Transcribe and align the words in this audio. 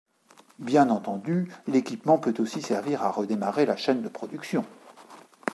Bien 0.57 0.89
entendu, 0.89 1.53
l'équipement 1.67 2.17
peut 2.17 2.33
aussi 2.39 2.63
servir 2.63 3.03
à 3.03 3.11
redémarrer 3.11 3.67
la 3.67 3.77
chaîne 3.77 4.01
de 4.01 4.09
production. 4.09 4.65